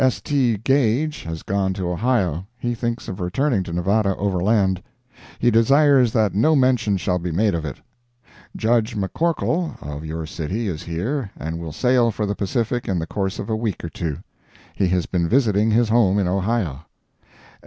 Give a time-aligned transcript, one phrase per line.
[0.03, 0.19] S.
[0.19, 0.57] T.
[0.57, 2.47] Gage has gone to Ohio.
[2.57, 4.81] He thinks of returning to Nevada overland.
[5.37, 7.77] He desires that no mention shall be made of it.
[8.55, 13.05] Judge McCorkle of your city is here and will sail for the Pacific in the
[13.05, 14.17] course of a week or two.
[14.73, 16.83] He has been visiting his home in Ohio.